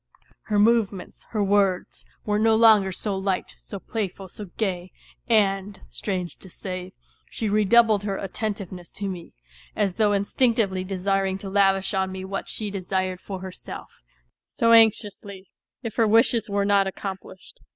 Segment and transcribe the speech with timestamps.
[0.45, 4.91] Her movements, her words, were no longer so light, so playful, so gay;
[5.29, 6.93] and, strange to say,
[7.29, 9.35] she redoubled her attentiveness to me,
[9.75, 14.01] as though instinctively desiring to lavish on me what she desired for herself
[14.47, 15.51] so anxiously,
[15.83, 17.59] if her wishes were not accomplished.